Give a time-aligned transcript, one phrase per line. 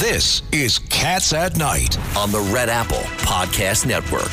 [0.00, 4.30] This is Cats at Night on the Red Apple Podcast Network.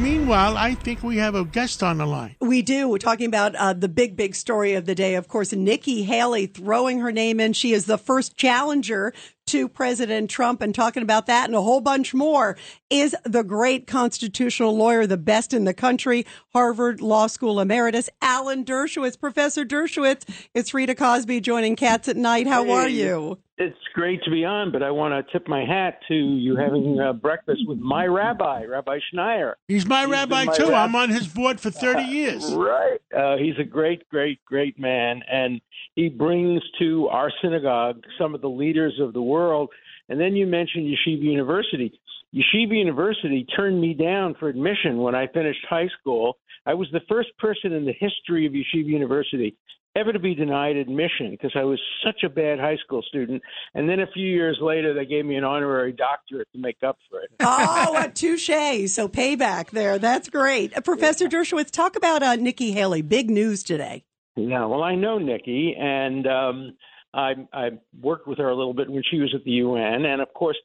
[0.00, 2.36] Meanwhile, I think we have a guest on the line.
[2.40, 2.88] We do.
[2.88, 5.16] We're talking about uh, the big, big story of the day.
[5.16, 7.54] Of course, Nikki Haley throwing her name in.
[7.54, 9.12] She is the first challenger
[9.46, 12.56] to President Trump and talking about that and a whole bunch more
[12.88, 18.64] is the great constitutional lawyer, the best in the country, Harvard Law School emeritus, Alan
[18.64, 19.18] Dershowitz.
[19.18, 20.22] Professor Dershowitz,
[20.54, 22.46] it's Rita Cosby joining Cats at Night.
[22.46, 22.70] How Hey.
[22.72, 23.38] are you?
[23.56, 26.98] It's great to be on, but I want to tip my hat to you having
[26.98, 29.54] uh, breakfast with my rabbi, Rabbi Schneier.
[29.68, 30.74] He's my He's rabbi my too.
[30.74, 32.52] I'm on his board for 30 years.
[32.52, 33.00] Right.
[33.16, 35.60] Uh, he's a great, great, great man, and
[35.94, 39.70] he brings to our synagogue some of the leaders of the world.
[40.08, 41.92] And then you mentioned Yeshiva University.
[42.34, 46.38] Yeshiva University turned me down for admission when I finished high school.
[46.66, 49.54] I was the first person in the history of Yeshiva University
[49.96, 53.42] ever to be denied admission because I was such a bad high school student.
[53.74, 56.98] And then a few years later, they gave me an honorary doctorate to make up
[57.10, 57.30] for it.
[57.46, 58.90] Oh, what a touche.
[58.90, 59.98] So payback there.
[59.98, 60.76] That's great.
[60.76, 63.02] Uh, Professor Dershowitz, talk about uh, Nikki Haley.
[63.02, 64.04] Big news today.
[64.36, 66.76] Yeah, well, I know Nikki, and um,
[67.12, 67.70] I, I
[68.00, 70.56] worked with her a little bit when she was at the UN, and of course,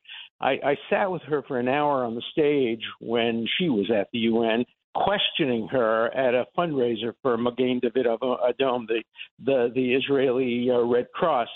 [0.41, 4.07] I, I sat with her for an hour on the stage when she was at
[4.11, 9.03] the UN, questioning her at a fundraiser for Magen David Adom, the
[9.43, 11.49] the, the Israeli uh, Red Cross.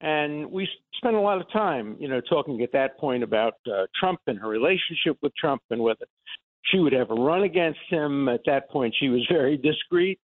[0.00, 3.86] And we spent a lot of time, you know, talking at that point about uh,
[3.98, 6.04] Trump and her relationship with Trump and whether
[6.66, 8.28] she would ever run against him.
[8.28, 10.18] At that point, she was very discreet.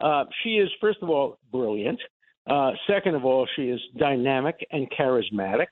[0.00, 2.00] Uh, she is, first of all, brilliant.
[2.48, 5.66] Uh, second of all, she is dynamic and charismatic.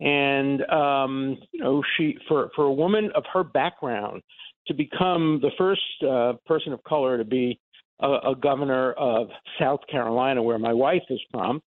[0.00, 4.22] And um, you know, she for for a woman of her background
[4.68, 7.58] to become the first uh, person of color to be
[8.00, 11.60] a, a governor of South Carolina, where my wife is from.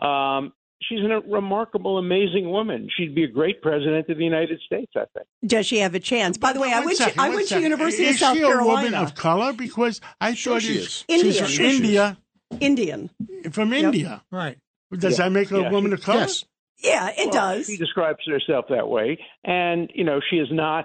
[0.00, 2.88] Um, she's a remarkable, amazing woman.
[2.96, 5.26] She'd be a great president of the United States, I think.
[5.46, 6.38] Does she have a chance?
[6.38, 7.62] By the way, I One went, second, to, I one went to second.
[7.64, 8.52] University is of South Carolina.
[8.58, 9.52] Is she a woman of color?
[9.52, 11.04] Because I Sure thought she she's- is.
[11.08, 11.34] she's Indian.
[11.44, 12.16] from Sure India.
[12.60, 13.10] Indian.
[13.52, 14.22] From India.
[14.30, 14.58] Right.
[14.96, 15.68] Does that make her Yeah.
[15.68, 16.20] a woman of color?
[16.20, 16.44] Yes.
[16.82, 17.66] Yeah, it Well, does.
[17.66, 20.84] She describes herself that way, and you know she is not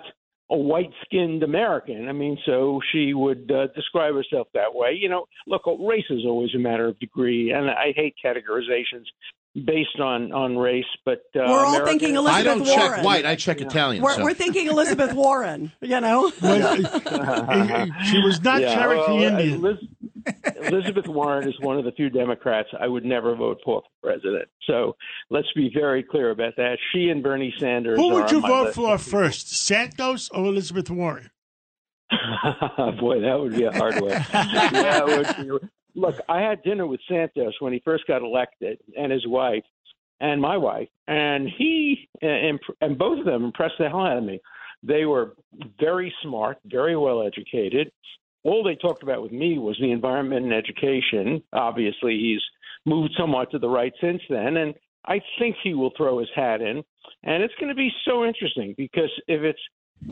[0.51, 2.09] a white-skinned American.
[2.09, 4.91] I mean, so she would uh, describe herself that way.
[4.99, 9.05] You know, look, race is always a matter of degree, and I hate categorizations
[9.65, 10.85] based on on race.
[11.05, 13.03] But uh, We're all American- thinking I Elizabeth don't check Warren.
[13.05, 13.25] white.
[13.25, 14.03] I check Italian.
[14.03, 14.23] We're, so.
[14.23, 16.29] we're thinking Elizabeth Warren, you know?
[18.05, 19.53] She was not Yeah, Cherokee well, Indian.
[19.65, 19.87] Eliz-
[20.63, 24.49] Elizabeth Warren is one of the few Democrats I would never vote for for president.
[24.67, 24.95] So
[25.29, 26.77] let's be very clear about that.
[26.91, 27.97] She and Bernie Sanders.
[27.97, 31.29] Who would you vote for first, Santos or Elizabeth Warren?
[32.99, 34.11] Boy, that would be a hard one.
[34.11, 35.67] yeah, would be.
[35.95, 39.63] Look, I had dinner with Santos when he first got elected, and his wife,
[40.19, 44.23] and my wife, and he and, and both of them impressed the hell out of
[44.23, 44.39] me.
[44.83, 45.35] They were
[45.79, 47.91] very smart, very well educated.
[48.43, 51.43] All they talked about with me was the environment and education.
[51.53, 52.41] Obviously, he's
[52.85, 54.73] moved somewhat to the right since then, and
[55.05, 56.83] I think he will throw his hat in.
[57.23, 59.59] And it's going to be so interesting because if it's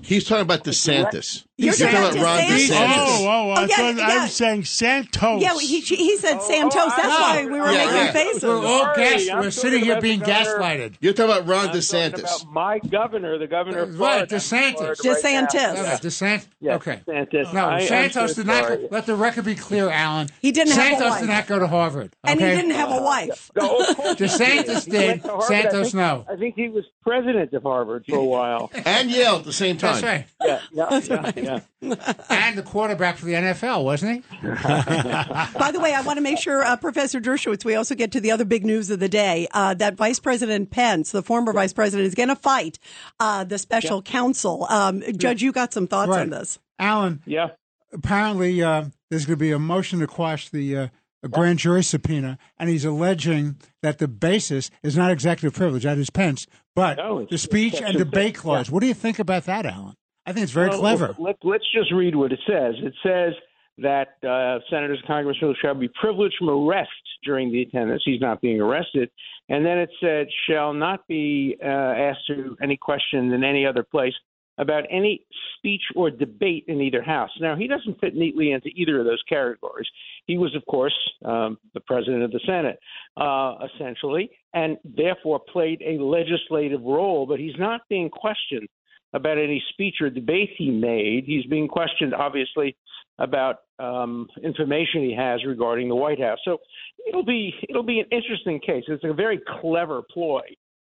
[0.03, 1.45] He's talking about DeSantis.
[1.59, 2.67] You're He's talking about Ron DeSantis.
[2.69, 2.87] DeSantis.
[2.87, 4.23] Oh, oh, oh, I Oh, yeah, thought I yeah.
[4.23, 5.41] was saying Santos.
[5.41, 6.73] Yeah, he, he said oh, Santos.
[6.95, 8.11] That's oh, why we were yeah, making yeah.
[8.13, 8.43] faces.
[8.43, 9.27] We're all gas.
[9.29, 10.35] I'm We're sitting here being governor.
[10.59, 10.93] gaslighted.
[11.01, 12.19] You're talking about Ron I'm DeSantis.
[12.43, 14.35] about my governor, the governor of Right, Florida.
[14.37, 14.79] DeSantis.
[14.79, 15.47] Right now.
[15.47, 15.53] DeSantis.
[15.75, 16.47] No, no, DeSantis.
[16.61, 17.01] Yes, okay.
[17.05, 17.53] DeSantis.
[17.53, 18.63] No, I Santos so did not.
[18.65, 18.87] sorry.
[18.89, 20.29] Let the record be clear, Alan.
[20.41, 21.19] He didn't have a Santos wife.
[21.19, 22.15] did not go to Harvard.
[22.23, 23.51] and he didn't have a wife.
[23.57, 25.23] No, of course he DeSantis He did.
[25.41, 26.25] Santos, no.
[26.31, 28.71] I think he was president of Harvard for a while.
[28.85, 29.99] And Yale at the same time.
[30.01, 30.61] That's right.
[30.71, 30.99] Yeah,
[31.49, 31.95] yeah, yeah,
[32.29, 32.47] yeah.
[32.47, 34.37] And the quarterback for the NFL, wasn't he?
[34.47, 38.21] By the way, I want to make sure, uh, Professor Dershowitz, we also get to
[38.21, 41.73] the other big news of the day uh, that Vice President Pence, the former Vice
[41.73, 42.79] President, is going to fight
[43.19, 44.65] uh, the special counsel.
[44.69, 46.21] Um, Judge, you got some thoughts Right.
[46.21, 46.59] on this?
[46.79, 47.49] Alan, yeah.
[47.93, 50.87] apparently uh, there's going to be a motion to quash the uh,
[51.21, 55.97] a grand jury subpoena, and he's alleging that the basis is not executive privilege, that
[55.97, 58.71] is Pence, but No, the speech and Section debate six, clause.
[58.71, 59.95] What do you think about that, Alan?
[60.25, 61.15] I think it's very Well, clever.
[61.17, 62.75] Let, let's just read what it says.
[62.83, 63.33] It says
[63.79, 66.89] that uh, senators and congressmen shall be privileged from arrest
[67.23, 68.03] during the attendance.
[68.05, 69.09] He's not being arrested.
[69.47, 73.83] And then it said, shall not be uh, asked to any question in any other
[73.83, 74.13] place
[74.57, 75.25] about any
[75.57, 77.29] speech or debate in either house.
[77.39, 79.87] Now, he doesn't fit neatly into either of those categories.
[80.25, 80.93] He was, of course,
[81.23, 82.77] um, the president of the Senate,
[83.15, 88.67] uh, essentially, and therefore played a legislative role, but he's not being questioned
[89.13, 91.23] about any speech or debate he made.
[91.25, 92.75] He's being questioned, obviously,
[93.17, 96.39] about um, information he has regarding the White House.
[96.45, 96.59] So
[97.07, 98.83] it'll be it'll be an interesting case.
[98.87, 100.41] It's a very clever ploy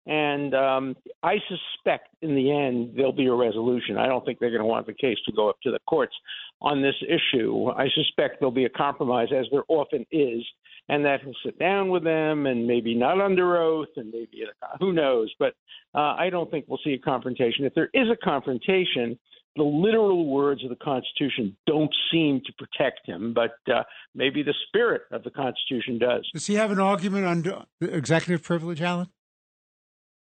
[0.06, 3.96] And um, I suspect in the end there'll be a resolution.
[3.96, 6.14] I don't think they're going to want the case to go up to the courts
[6.60, 7.68] on this issue.
[7.70, 10.42] I suspect there'll be a compromise, as there often is,
[10.88, 14.44] and that he'll sit down with them and maybe not under oath and maybe
[14.80, 15.32] who knows.
[15.38, 15.54] But
[15.94, 17.64] uh, I don't think we'll see a confrontation.
[17.64, 19.18] If there is a confrontation,
[19.56, 23.82] the literal words of the Constitution don't seem to protect him, but uh,
[24.14, 26.28] maybe the spirit of the Constitution does.
[26.32, 29.08] Does he have an argument on executive privilege, Alan?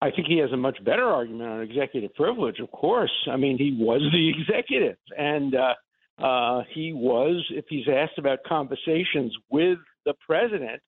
[0.02, 2.58] I think he has a much better argument on executive privilege.
[2.58, 5.74] Of course, I mean he was the executive, and uh,
[6.18, 7.44] uh, he was.
[7.50, 10.80] If he's asked about conversations with the president,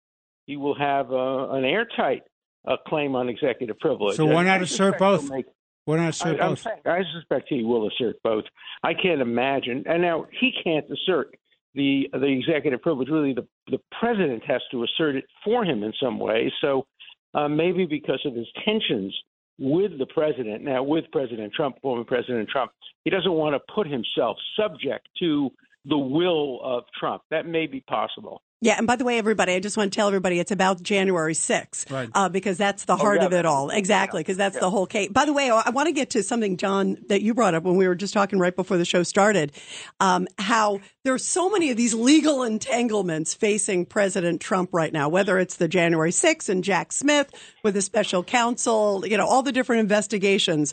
[0.47, 2.23] he will have uh, an airtight
[2.67, 4.17] uh, claim on executive privilege.
[4.17, 5.31] So why not assert both?
[5.31, 5.47] Make,
[5.85, 6.61] why not assert I, both?
[6.61, 8.45] Saying, I suspect he will assert both.
[8.83, 11.35] I can't imagine, and now he can't assert
[11.75, 13.09] the the executive privilege.
[13.09, 16.53] Really, the the president has to assert it for him in some way.
[16.61, 16.87] So
[17.35, 19.15] uh, maybe because of his tensions
[19.59, 22.73] with the president, now with President Trump, former President Trump,
[23.05, 25.51] he doesn't want to put himself subject to
[25.85, 27.23] the will of Trump.
[27.31, 28.43] That may be possible.
[28.61, 31.35] Yeah, and by the way, everybody, I just want to tell everybody it's about January
[31.35, 32.09] 6th right.
[32.15, 33.27] uh, because that's the heart oh, yeah.
[33.27, 33.69] of it all.
[33.69, 34.61] Exactly, because that's yeah.
[34.61, 35.11] the whole case.
[35.11, 37.77] By the way, I want to get to something, John, that you brought up when
[37.77, 39.53] we were just talking right before the show started.
[40.01, 45.11] Um, how there are so many of these legal entanglements facing President Trump right now,
[45.11, 47.31] whether it's the January 6th and Jack Smith
[47.63, 50.73] with the special counsel, you know, all the different investigations.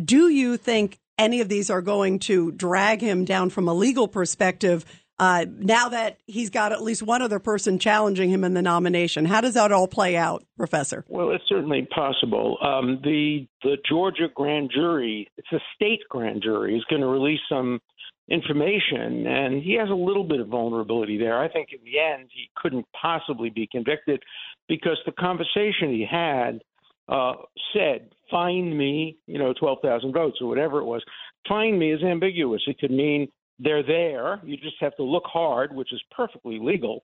[0.00, 4.08] Do you think any of these are going to drag him down from a legal
[4.08, 4.84] perspective?
[5.18, 9.24] Uh, now that he's got at least one other person challenging him in the nomination.
[9.24, 11.04] How does that all play out, Professor?
[11.08, 12.58] Well, it's certainly possible.
[12.60, 17.40] Um, the the Georgia grand jury, it's a state grand jury, is going to release
[17.48, 17.80] some
[18.28, 21.38] information, and he has a little bit of vulnerability there.
[21.38, 24.20] I think in the end he couldn't possibly be convicted
[24.68, 26.62] because the conversation he had
[27.08, 27.34] uh,
[27.72, 31.04] said, "Find me," you know, twelve thousand votes or whatever it was.
[31.48, 32.62] Find me is ambiguous.
[32.66, 33.28] It could mean
[33.58, 34.40] they're there.
[34.44, 37.02] You just have to look hard, which is perfectly legal.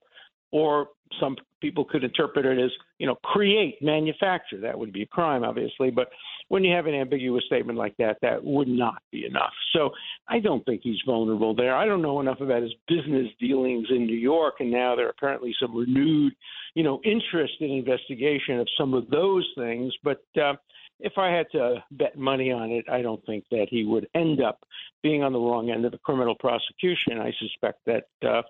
[0.51, 0.89] Or
[1.19, 4.59] some people could interpret it as, you know, create, manufacture.
[4.59, 5.91] That would be a crime, obviously.
[5.91, 6.09] But
[6.49, 9.53] when you have an ambiguous statement like that, that would not be enough.
[9.71, 9.91] So
[10.27, 11.73] I don't think he's vulnerable there.
[11.73, 15.11] I don't know enough about his business dealings in New York, and now there are
[15.11, 16.33] apparently some renewed,
[16.73, 19.93] you know, interest in investigation of some of those things.
[20.03, 20.55] But uh,
[21.01, 24.41] if I had to bet money on it, I don't think that he would end
[24.41, 24.59] up
[25.03, 27.19] being on the wrong end of the criminal prosecution.
[27.19, 28.43] I suspect that uh,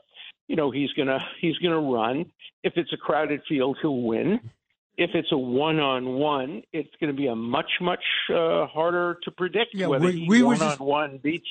[0.47, 2.25] you know he's gonna he's gonna run.
[2.63, 4.39] If it's a crowded field, he'll win.
[4.97, 9.73] If it's a one-on-one, it's going to be a much much uh, harder to predict
[9.73, 11.47] Yeah, whether we- we one-on-one beats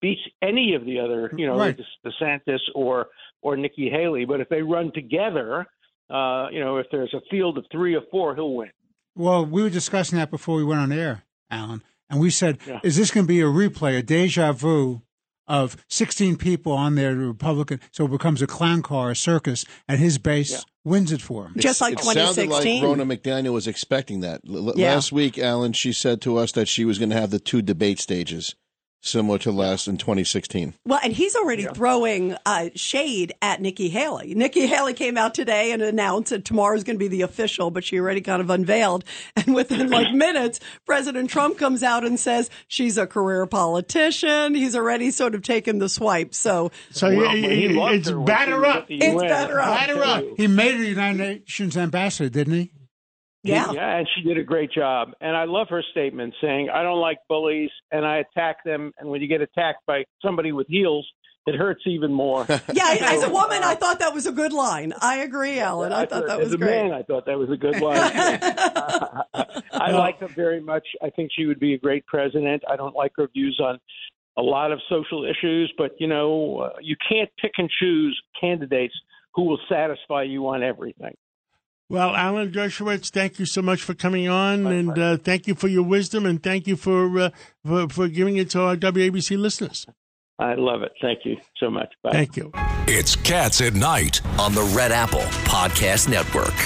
[0.00, 1.78] beats any of the other, you know, Right.
[2.04, 3.08] DeSantis or
[3.40, 4.24] or Nikki Haley.
[4.24, 5.66] But if they run together,
[6.10, 8.70] uh, you know, if there's a field of three or four, he'll win.
[9.14, 12.80] Well, we were discussing that before we went on air, Alan, and we said, Yeah.
[12.82, 15.02] is this going to be a replay, a deja vu
[15.48, 19.98] of 16 people on their Republican, so it becomes a clown car, a circus, and
[19.98, 20.58] his base Yeah.
[20.84, 21.54] wins it for him?
[21.58, 22.84] Just like it sounded like 2016.
[22.84, 24.40] Ronna McDaniel was expecting that.
[24.48, 24.94] L- l- Yeah.
[24.94, 27.60] Last week, Alan, she said to us that she was going to have the two
[27.60, 28.54] debate stages,
[29.02, 30.74] similar to last in 2016.
[30.86, 34.34] Well, and he's already throwing uh, shade at Nikki Haley.
[34.34, 37.84] Nikki Haley came out today and announced that tomorrow's going to be the official, but
[37.84, 39.04] she already kind of unveiled.
[39.34, 44.54] And within like minutes, President Trump comes out and says she's a career politician.
[44.54, 46.32] He's already sort of taken the swipe.
[46.34, 48.86] So So Well, y- when he it's her batter up.
[48.88, 49.74] It's UN, batter up.
[49.74, 50.24] Batter up.
[50.36, 52.72] He made her the United Nations ambassador, didn't he?
[53.42, 53.72] Yeah.
[53.72, 55.12] Yeah, and she did a great job.
[55.20, 58.92] And I love her statement saying, I don't like bullies and I attack them.
[58.98, 61.06] And when you get attacked by somebody with heels,
[61.46, 62.46] it hurts even more.
[62.72, 64.92] Yeah, as a woman, I thought that was a good line.
[65.00, 65.92] I agree, Alan.
[65.92, 66.84] I thought that As was a great.
[66.84, 67.98] man, I thought that was a good line.
[69.72, 70.86] I like her very much.
[71.02, 72.62] I think she would be a great president.
[72.70, 73.78] I don't like her views on
[74.36, 78.94] a lot of social issues, but you know, uh, you can't pick and choose candidates
[79.34, 81.14] who will satisfy you on everything.
[81.92, 85.68] Well, Alan Dershowitz, thank you so much for coming on, and uh, thank you for
[85.68, 87.30] your wisdom, and thank you for, uh,
[87.66, 89.86] for for giving it to our WABC listeners.
[90.38, 90.92] I love it.
[91.02, 91.92] Thank you so much.
[92.02, 92.12] Bye.
[92.12, 92.50] Thank you.
[92.88, 96.56] It's Cats at Night on the Red Apple Podcast Network.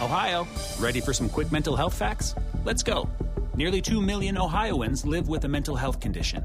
[0.00, 0.46] Ohio,
[0.78, 2.36] ready for some quick mental health facts?
[2.64, 3.10] Let's go.
[3.56, 6.44] Nearly 2 million Ohioans live with a mental health condition.